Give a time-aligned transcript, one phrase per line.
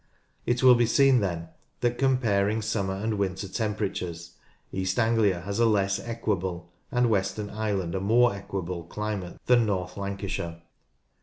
[0.47, 1.49] It will be seen then
[1.81, 4.31] that, comparing summer and winter temperatures,
[4.71, 9.97] East Anglia has a less equable, and western Ireland a more equable, climate than North
[9.97, 10.63] Lancashire.